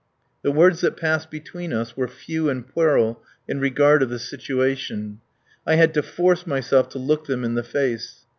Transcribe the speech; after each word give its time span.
The 0.41 0.51
words 0.51 0.81
that 0.81 0.97
passed 0.97 1.29
between 1.29 1.71
us 1.71 1.95
were 1.95 2.07
few 2.07 2.49
and 2.49 2.67
puerile 2.67 3.21
in 3.47 3.59
regard 3.59 4.01
of 4.01 4.09
the 4.09 4.17
situation. 4.17 5.19
I 5.67 5.75
had 5.75 5.93
to 5.93 6.01
force 6.01 6.47
myself 6.47 6.89
to 6.89 6.97
look 6.97 7.27
them 7.27 7.43
in 7.43 7.53
the 7.53 7.61
face. 7.61 8.25